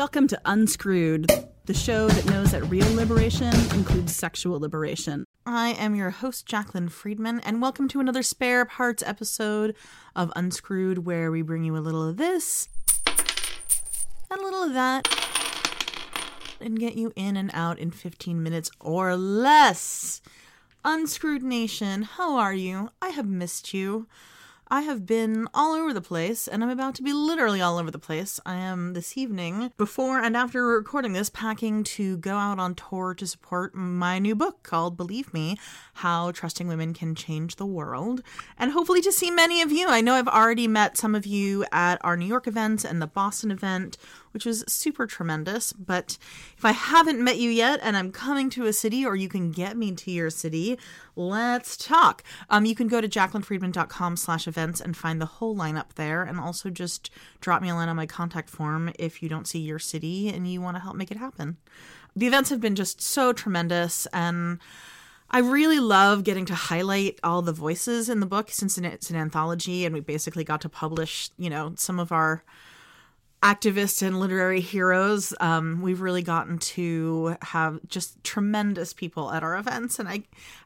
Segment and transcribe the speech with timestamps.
[0.00, 1.30] Welcome to Unscrewed,
[1.66, 5.26] the show that knows that real liberation includes sexual liberation.
[5.44, 9.76] I am your host, Jaclyn Friedman, and welcome to another spare parts episode
[10.16, 12.70] of Unscrewed, where we bring you a little of this
[14.30, 15.06] and a little of that
[16.62, 20.22] and get you in and out in 15 minutes or less.
[20.82, 22.88] Unscrewed Nation, how are you?
[23.02, 24.06] I have missed you.
[24.72, 27.90] I have been all over the place, and I'm about to be literally all over
[27.90, 28.38] the place.
[28.46, 33.12] I am this evening, before and after recording this, packing to go out on tour
[33.14, 35.58] to support my new book called Believe Me
[35.94, 38.22] How Trusting Women Can Change the World,
[38.56, 39.88] and hopefully to see many of you.
[39.88, 43.08] I know I've already met some of you at our New York event and the
[43.08, 43.96] Boston event,
[44.32, 45.72] which was super tremendous.
[45.72, 46.18] But
[46.56, 49.50] if I haven't met you yet and I'm coming to a city or you can
[49.50, 50.78] get me to your city,
[51.16, 52.22] let's talk.
[52.48, 56.22] Um, you can go to jaclynfriedman.com slash events and find the whole lineup there.
[56.22, 59.60] And also just drop me a line on my contact form if you don't see
[59.60, 61.56] your city and you want to help make it happen.
[62.16, 64.58] The events have been just so tremendous and
[65.32, 69.16] I really love getting to highlight all the voices in the book since it's an
[69.16, 72.42] anthology and we basically got to publish, you know, some of our
[73.42, 75.32] activists and literary heroes.
[75.40, 80.24] Um, we've really gotten to have just tremendous people at our events, and I, I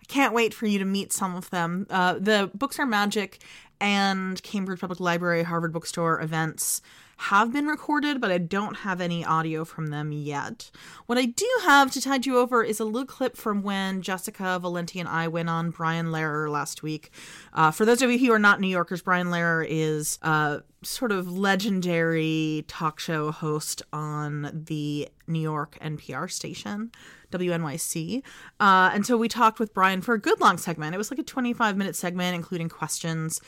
[0.08, 1.86] can't wait for you to meet some of them.
[1.88, 3.38] Uh, the Books Are Magic
[3.80, 6.82] and Cambridge Public Library, Harvard Bookstore events
[7.16, 10.70] have been recorded, but I don't have any audio from them yet.
[11.06, 14.58] What I do have to tide you over is a little clip from when Jessica
[14.60, 17.10] Valenti and I went on Brian Lehrer last week.
[17.52, 21.12] Uh, for those of you who are not New Yorkers, Brian Lehrer is a sort
[21.12, 26.91] of legendary talk show host on the New York NPR station.
[27.34, 28.22] WNYC.
[28.60, 30.94] Uh, and so we talked with Brian for a good long segment.
[30.94, 33.41] It was like a 25 minute segment, including questions.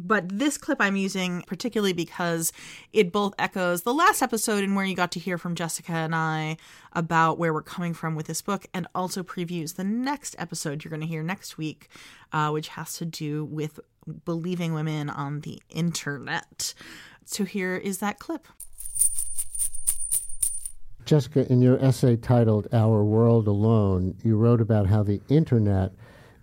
[0.00, 2.52] But this clip I'm using particularly because
[2.92, 6.14] it both echoes the last episode and where you got to hear from Jessica and
[6.14, 6.56] I
[6.92, 10.90] about where we're coming from with this book, and also previews the next episode you're
[10.90, 11.88] going to hear next week,
[12.32, 13.78] uh, which has to do with
[14.24, 16.74] believing women on the internet.
[17.24, 18.48] So here is that clip.
[21.04, 25.92] Jessica, in your essay titled Our Word Alone, you wrote about how the internet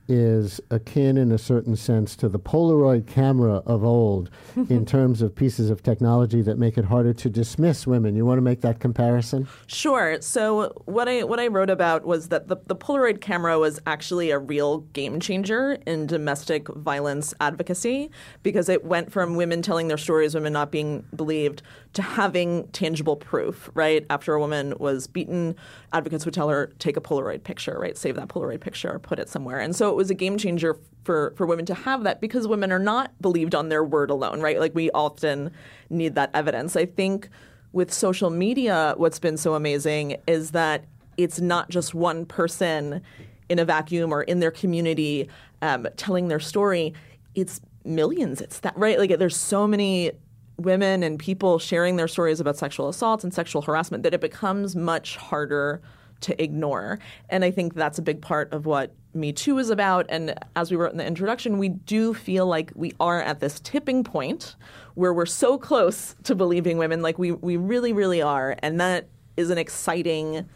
[0.07, 4.29] is akin in a certain sense to the Polaroid camera of old
[4.69, 8.15] in terms of pieces of technology that make it harder to dismiss women.
[8.15, 9.47] You want to make that comparison?
[9.67, 10.21] Sure.
[10.21, 14.31] So what I what I wrote about was that the, the Polaroid camera was actually
[14.31, 18.09] a real game changer in domestic violence advocacy
[18.43, 21.61] because it went from women telling their stories, women not being believed,
[21.93, 24.05] to having tangible proof, right?
[24.09, 25.55] After a woman was beaten,
[25.93, 27.97] advocates would tell her, take a Polaroid picture, right?
[27.97, 29.59] Save that Polaroid picture, put it somewhere.
[29.59, 32.79] And so was a game changer for, for women to have that because women are
[32.79, 34.59] not believed on their word alone, right?
[34.59, 35.51] Like we often
[35.89, 36.75] need that evidence.
[36.75, 37.29] I think
[37.71, 40.85] with social media, what's been so amazing is that
[41.17, 43.01] it's not just one person
[43.49, 45.29] in a vacuum or in their community
[45.61, 46.93] um, telling their story.
[47.35, 48.41] It's millions.
[48.41, 48.99] It's that right.
[48.99, 50.11] Like there's so many
[50.57, 54.75] women and people sharing their stories about sexual assault and sexual harassment that it becomes
[54.75, 55.81] much harder
[56.21, 56.99] to ignore.
[57.29, 60.05] And I think that's a big part of what Me Too is about.
[60.09, 63.59] And as we wrote in the introduction, we do feel like we are at this
[63.59, 64.55] tipping point
[64.95, 68.55] where we're so close to believing women, like we, we really, really are.
[68.59, 70.47] And that is an exciting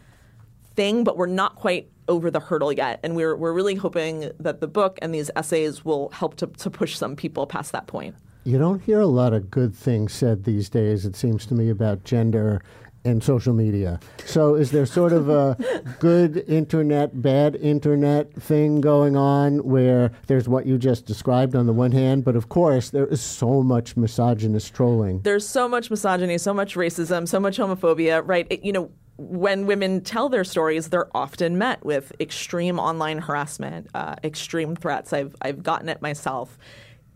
[0.74, 3.00] thing, but we're not quite over the hurdle yet.
[3.02, 6.70] And we're, we're really hoping that the book and these essays will help to, to
[6.70, 8.14] push some people past that point.
[8.44, 11.70] You don't hear a lot of good things said these days, it seems to me,
[11.70, 12.60] about gender
[13.04, 13.98] and social media.
[14.24, 15.56] So, is there sort of a
[15.98, 21.72] good internet, bad internet thing going on where there's what you just described on the
[21.72, 25.20] one hand, but of course, there is so much misogynist trolling?
[25.22, 28.46] There's so much misogyny, so much racism, so much homophobia, right?
[28.50, 33.88] It, you know, when women tell their stories, they're often met with extreme online harassment,
[33.94, 35.12] uh, extreme threats.
[35.12, 36.58] I've, I've gotten it myself.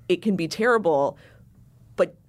[0.09, 1.19] It can be terrible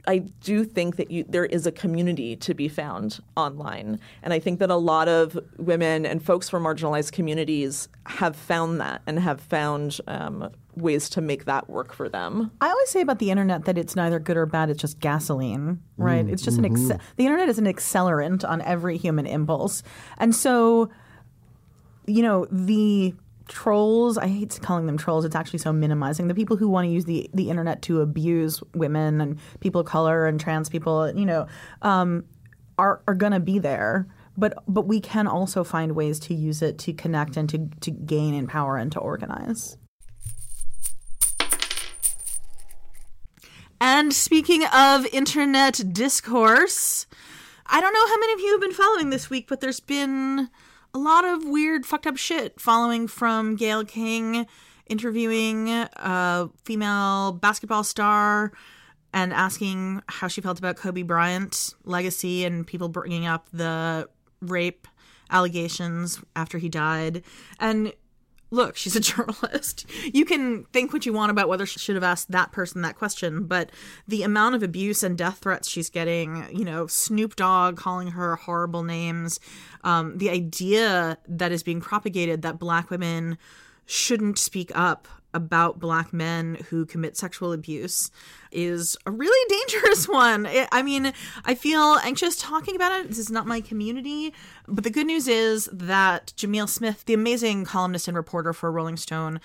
[0.08, 4.00] I do think that you, there is a community to be found online.
[4.24, 8.80] And I think that a lot of women and folks from marginalized communities have found
[8.80, 12.52] that and have found um, ways to make that work for them.
[12.62, 15.82] I always say about the internet that it's neither good or bad, it's just gasoline,
[15.98, 16.26] right?
[16.26, 16.92] Mm, it's just mm-hmm.
[16.92, 19.84] an, the internet is an accelerant on every human impulse.
[20.18, 20.90] And so,
[22.06, 23.14] you know, the
[23.48, 26.92] trolls i hate calling them trolls it's actually so minimizing the people who want to
[26.92, 31.26] use the, the internet to abuse women and people of color and trans people you
[31.26, 31.48] know
[31.82, 32.24] um,
[32.78, 34.08] are, are going to be there
[34.38, 37.92] but but we can also find ways to use it to connect and to, to
[37.92, 39.78] gain in power and to organize.
[43.82, 47.06] And speaking of internet discourse
[47.68, 50.50] i don't know how many of you have been following this week but there's been
[50.98, 54.48] a lot of weird, fucked up shit following from Gayle King
[54.88, 58.52] interviewing a female basketball star
[59.14, 64.10] and asking how she felt about Kobe Bryant's legacy and people bringing up the
[64.42, 64.88] rape
[65.30, 67.24] allegations after he died.
[67.60, 67.94] And
[68.52, 69.86] look, she's a journalist.
[70.14, 72.98] You can think what you want about whether she should have asked that person that
[72.98, 73.72] question, but
[74.08, 78.36] the amount of abuse and death threats she's getting, you know, Snoop Dogg calling her
[78.36, 79.40] horrible names,
[79.84, 83.38] um, the idea that is being propagated that black women
[83.86, 85.08] shouldn't speak up
[85.38, 88.12] about black men who commit sexual abuse
[88.52, 90.48] is a really dangerous one.
[90.72, 91.14] I mean,
[91.46, 93.08] I feel anxious talking about it.
[93.08, 94.34] This is not my community.
[94.68, 98.98] But the good news is that Jamil Smith, the amazing columnist and reporter for Rolling
[98.98, 99.40] Stone,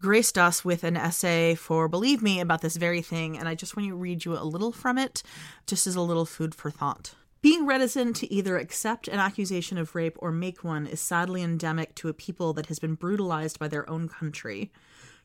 [0.00, 3.38] graced us with an essay for Believe Me about this very thing.
[3.38, 5.22] And I just want to read you a little from it,
[5.66, 7.14] just as a little food for thought.
[7.46, 11.94] Being reticent to either accept an accusation of rape or make one is sadly endemic
[11.94, 14.72] to a people that has been brutalized by their own country.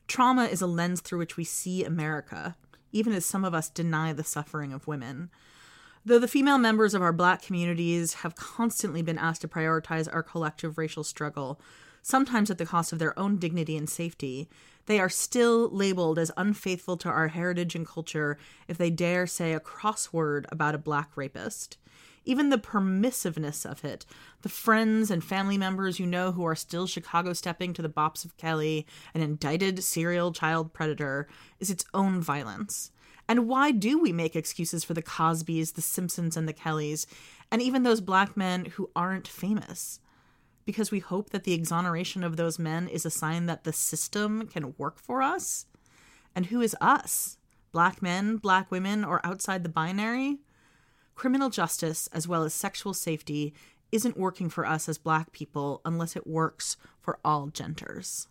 [0.06, 2.56] Trauma is a lens through which we see America,
[2.92, 5.30] even as some of us deny the suffering of women.
[6.04, 10.22] Though the female members of our black communities have constantly been asked to prioritize our
[10.22, 11.60] collective racial struggle,
[12.02, 14.48] sometimes at the cost of their own dignity and safety,
[14.86, 19.52] they are still labeled as unfaithful to our heritage and culture if they dare say
[19.52, 21.78] a crossword about a black rapist
[22.24, 24.06] even the permissiveness of it,
[24.42, 28.24] the friends and family members you know who are still Chicago stepping to the bops
[28.24, 31.28] of Kelly, an indicted serial child predator,
[31.58, 32.90] is its own violence.
[33.28, 37.06] And why do we make excuses for the Cosbys, the Simpsons, and the Kellys,
[37.50, 40.00] and even those black men who aren't famous?
[40.64, 44.46] Because we hope that the exoneration of those men is a sign that the system
[44.46, 45.66] can work for us?
[46.34, 47.38] And who is us?
[47.72, 50.40] Black men, black women, or outside the binary?
[51.22, 53.54] Criminal justice as well as sexual safety
[53.92, 58.26] isn't working for us as black people unless it works for all genders.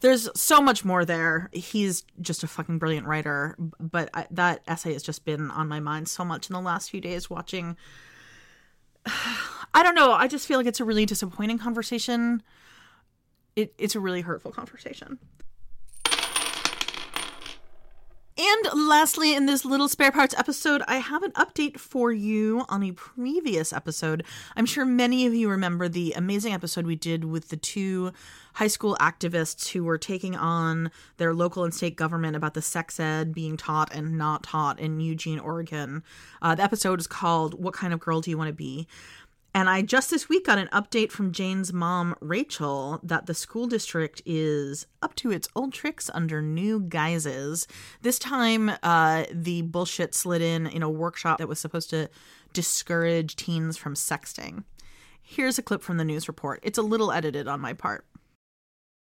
[0.00, 1.50] There's so much more there.
[1.52, 5.80] He's just a fucking brilliant writer, but I, that essay has just been on my
[5.80, 7.76] mind so much in the last few days watching.
[9.74, 10.12] I don't know.
[10.12, 12.42] I just feel like it's a really disappointing conversation.
[13.54, 15.18] It, it's a really hurtful conversation.
[18.40, 22.82] And lastly, in this little spare parts episode, I have an update for you on
[22.82, 24.24] a previous episode.
[24.56, 28.12] I'm sure many of you remember the amazing episode we did with the two
[28.54, 32.98] high school activists who were taking on their local and state government about the sex
[32.98, 36.02] ed being taught and not taught in Eugene, Oregon.
[36.40, 38.88] Uh, the episode is called What Kind of Girl Do You Want to Be?
[39.52, 43.66] And I just this week got an update from Jane's mom, Rachel, that the school
[43.66, 47.66] district is up to its old tricks under new guises.
[48.02, 52.08] This time, uh, the bullshit slid in in a workshop that was supposed to
[52.52, 54.64] discourage teens from sexting.
[55.20, 56.60] Here's a clip from the news report.
[56.62, 58.04] It's a little edited on my part.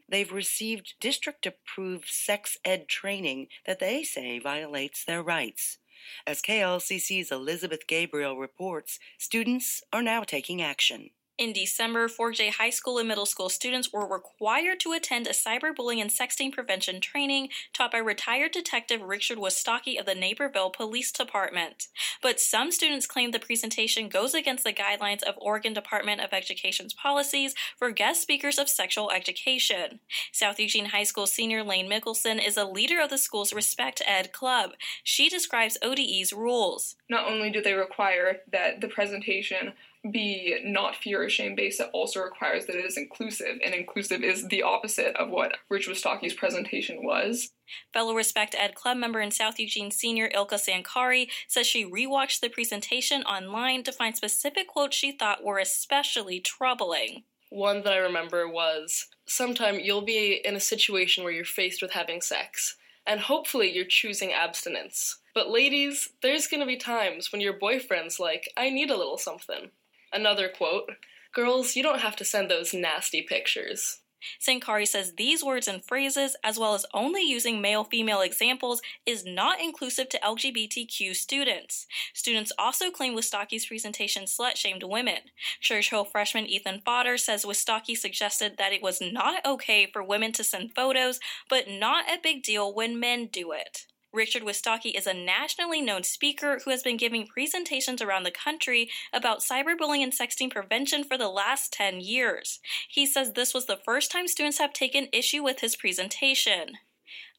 [0.08, 5.78] They've received district approved sex ed training that they say violates their rights.
[6.26, 11.10] As KLCC's Elizabeth Gabriel reports, students are now taking action.
[11.38, 16.00] In December, 4J High School and middle school students were required to attend a cyberbullying
[16.00, 21.88] and sexting prevention training taught by retired Detective Richard Wistocki of the Naperville Police Department.
[22.20, 26.92] But some students claim the presentation goes against the guidelines of Oregon Department of Education's
[26.92, 30.00] policies for guest speakers of sexual education.
[30.32, 34.32] South Eugene High School senior Lane Mickelson is a leader of the school's Respect Ed
[34.32, 34.72] Club.
[35.02, 36.96] She describes ODE's rules.
[37.08, 39.72] Not only do they require that the presentation
[40.10, 44.22] be not fear or shame based, it also requires that it is inclusive, and inclusive
[44.22, 47.50] is the opposite of what Rich Wistocki's presentation was.
[47.92, 52.48] Fellow Respect Ed Club member and South Eugene senior Ilka Sankari says she rewatched the
[52.48, 57.22] presentation online to find specific quotes she thought were especially troubling.
[57.50, 61.92] One that I remember was sometime you'll be in a situation where you're faced with
[61.92, 65.18] having sex, and hopefully you're choosing abstinence.
[65.34, 69.70] But ladies, there's gonna be times when your boyfriend's like, I need a little something.
[70.12, 70.90] Another quote
[71.34, 74.00] Girls, you don't have to send those nasty pictures.
[74.40, 79.24] Sankari says these words and phrases, as well as only using male female examples, is
[79.24, 81.86] not inclusive to LGBTQ students.
[82.14, 85.18] Students also claim Wistocki's presentation slut shamed women.
[85.60, 90.44] Churchill freshman Ethan Fodder says Wistocki suggested that it was not okay for women to
[90.44, 93.86] send photos, but not a big deal when men do it.
[94.12, 98.90] Richard Wistocki is a nationally known speaker who has been giving presentations around the country
[99.10, 102.60] about cyberbullying and sexting prevention for the last 10 years.
[102.88, 106.76] He says this was the first time students have taken issue with his presentation.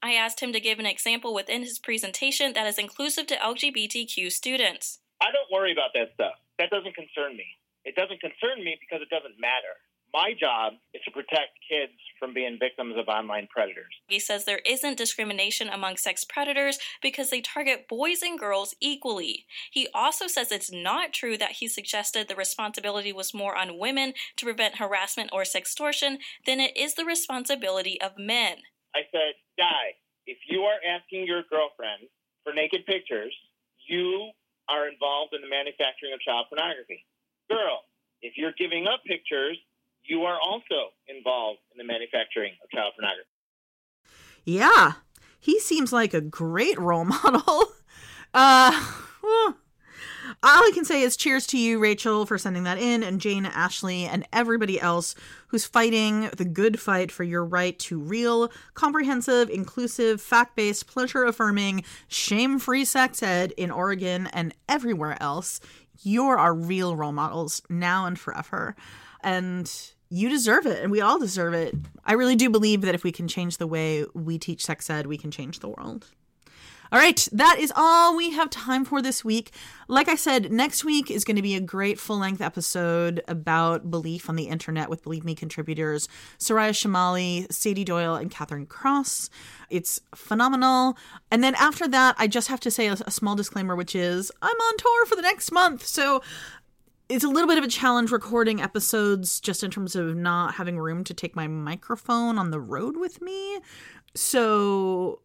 [0.02, 4.32] I asked him to give an example within his presentation that is inclusive to LGBTQ
[4.32, 5.00] students.
[5.22, 6.34] I don't worry about that stuff.
[6.58, 7.46] That doesn't concern me.
[7.86, 9.78] It doesn't concern me because it doesn't matter.
[10.12, 10.74] My job
[11.06, 13.94] to protect kids from being victims of online predators.
[14.08, 19.46] He says there isn't discrimination among sex predators because they target boys and girls equally.
[19.72, 24.14] He also says it's not true that he suggested the responsibility was more on women
[24.38, 28.58] to prevent harassment or sextortion than it is the responsibility of men.
[28.96, 32.08] I said, Guy, if you are asking your girlfriend
[32.44, 33.34] for naked pictures,
[33.88, 34.32] you
[34.70, 37.06] are involved in the manufacturing of child pornography.
[37.50, 37.84] Girl,
[38.22, 39.58] if you're giving up pictures,
[40.06, 43.30] you are also involved in the manufacturing of child pornography.
[44.46, 44.94] Yeah,
[45.40, 47.64] he seems like a great role model.
[48.34, 48.72] Uh,
[50.42, 53.46] all I can say is cheers to you, Rachel, for sending that in, and Jane,
[53.46, 55.16] Ashley, and everybody else
[55.48, 61.24] who's fighting the good fight for your right to real, comprehensive, inclusive, fact based, pleasure
[61.24, 65.60] affirming, shame free sex ed in Oregon and everywhere else.
[66.02, 68.76] You're our real role models now and forever.
[69.24, 69.72] And
[70.10, 71.76] you deserve it, and we all deserve it.
[72.06, 75.08] I really do believe that if we can change the way we teach sex ed,
[75.08, 76.08] we can change the world.
[76.94, 79.50] All right, that is all we have time for this week.
[79.88, 83.90] Like I said, next week is going to be a great full length episode about
[83.90, 89.32] belief on the internet with Believe Me contributors Soraya Chemaly, Sady Doyle, and Katherine Cross.
[89.72, 90.96] It's phenomenal.
[91.32, 94.32] And then after that, I just have to say a, a small disclaimer, which is
[94.44, 95.84] I'm on tour for the next month.
[95.88, 96.22] So
[97.10, 100.80] it's a little bit of a challenge recording episodes just in terms of not having
[100.80, 103.60] room to take my microphone on the road with me.
[104.16, 105.20] So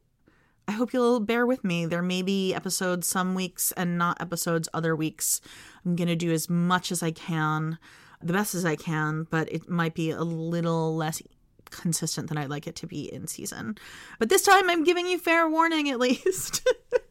[0.66, 1.86] I hope you'll bear with me.
[1.86, 5.40] There may be episodes some weeks and not episodes other weeks.
[5.84, 7.78] I'm going to do as much as I can,
[8.20, 11.22] the best as I can, but it might be a little less
[11.70, 13.78] consistent than I'd like it to be in season.
[14.18, 16.66] But this time I'm giving you fair warning at least.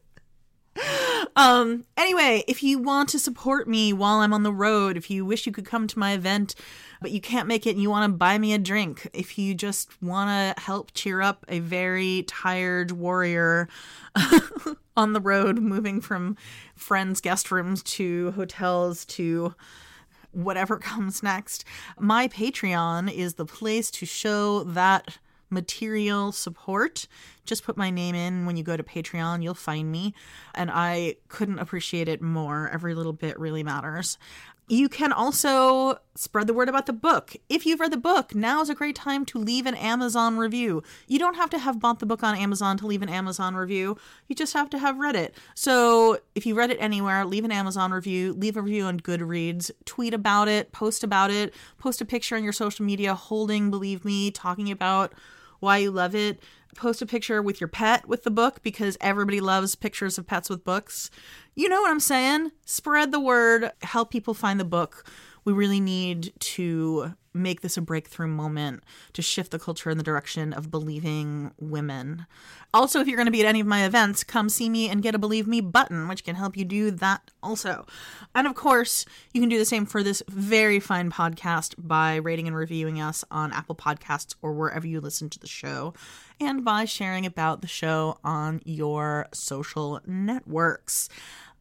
[1.36, 5.24] um anyway if you want to support me while i'm on the road if you
[5.24, 6.54] wish you could come to my event
[7.00, 9.54] but you can't make it and you want to buy me a drink if you
[9.54, 13.68] just want to help cheer up a very tired warrior
[14.96, 16.36] on the road moving from
[16.74, 19.54] friends guest rooms to hotels to
[20.32, 21.64] whatever comes next
[21.98, 25.18] my patreon is the place to show that
[25.50, 27.06] material support,
[27.44, 29.42] just put my name in when you go to Patreon.
[29.42, 30.14] You'll find me.
[30.54, 32.68] And I couldn't appreciate it more.
[32.72, 34.18] Every little bit really matters.
[34.70, 37.34] You can also spread the word about the book.
[37.48, 40.82] If you've read the book, now is a great time to leave an Amazon review.
[41.06, 43.96] You don't have to have bought the book on Amazon to leave an Amazon review.
[44.26, 45.34] You just have to have read it.
[45.54, 49.70] So if you read it anywhere, leave an Amazon review, leave a review on Goodreads,
[49.86, 54.04] tweet about it, post about it, post a picture on your social media holding Believe
[54.04, 55.14] Me, talking about
[55.60, 56.40] why you love it.
[56.76, 60.48] Post a picture with your pet with the book because everybody loves pictures of pets
[60.48, 61.10] with books.
[61.54, 62.52] You know what I'm saying?
[62.64, 65.04] Spread the word, help people find the book.
[65.48, 70.04] We really need to make this a breakthrough moment to shift the culture in the
[70.04, 72.26] direction of believing women.
[72.74, 75.02] Also, if you're going to be at any of my events, come see me and
[75.02, 77.86] get a Believe Me button, which can help you do that also.
[78.34, 82.46] And of course, you can do the same for this very fine podcast by rating
[82.46, 85.94] and reviewing us on Apple Podcasts or wherever you listen to the show,
[86.38, 91.08] and by sharing about the show on your social networks.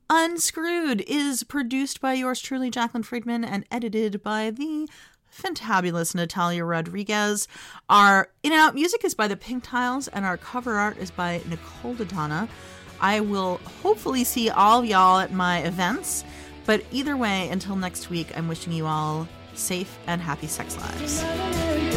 [0.10, 4.88] Unscrewed is produced by yours truly, Jaclyn Friedman, and edited by the
[5.30, 7.48] fantabulous Natalia Rodriguez.
[7.90, 11.12] Our in and out music is by the Pink Tiles, and our cover art is
[11.12, 12.48] by Nicole Dodonna.
[13.02, 16.24] I will hopefully see all y'all at my events.
[16.66, 21.97] But either way, until next week, I'm wishing you all safe and happy sex lives.